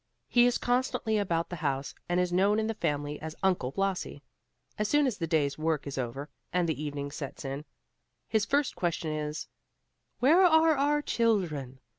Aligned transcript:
He 0.27 0.47
is 0.47 0.57
constantly 0.57 1.19
about 1.19 1.49
the 1.49 1.57
house, 1.57 1.93
and 2.09 2.19
is 2.19 2.33
known 2.33 2.57
in 2.57 2.65
the 2.65 2.73
family 2.73 3.19
as 3.21 3.35
Uncle 3.43 3.69
Blasi. 3.71 4.23
As 4.79 4.87
soon 4.87 5.05
as 5.05 5.19
the 5.19 5.27
day's 5.27 5.59
work 5.59 5.85
is 5.85 5.99
over, 5.99 6.27
and 6.51 6.67
the 6.67 6.83
evening 6.83 7.11
sets 7.11 7.45
in, 7.45 7.65
his 8.27 8.43
first 8.43 8.75
question 8.75 9.11
is, 9.13 9.47
"Where 10.17 10.43
are 10.43 10.75
our 10.75 11.03
children?" 11.03 11.81